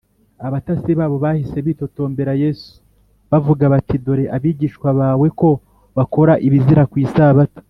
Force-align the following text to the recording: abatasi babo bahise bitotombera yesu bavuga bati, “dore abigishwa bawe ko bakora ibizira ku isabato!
abatasi 0.47 0.91
babo 0.99 1.15
bahise 1.23 1.57
bitotombera 1.67 2.33
yesu 2.43 2.71
bavuga 3.31 3.63
bati, 3.73 3.95
“dore 4.05 4.25
abigishwa 4.35 4.89
bawe 4.99 5.27
ko 5.39 5.49
bakora 5.97 6.33
ibizira 6.47 6.83
ku 6.91 6.95
isabato! 7.05 7.59